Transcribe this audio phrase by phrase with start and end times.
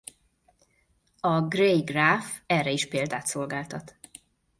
[1.19, 3.99] A Gray-gráf erre is példát szolgáltat.